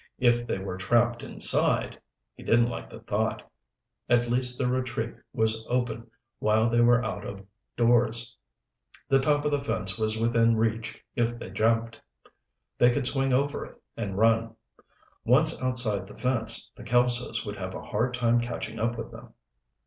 [0.17, 2.01] If they were trapped inside...
[2.33, 3.47] he didn't like the thought.
[4.09, 7.45] At least their retreat was open while they were out of
[7.77, 8.35] doors.
[9.09, 12.01] The top of the fence was within reach if they jumped.
[12.79, 14.55] They could swing over it and run.
[15.23, 19.35] Once outside the fence, the Kelsos would have a hard time catching up with them.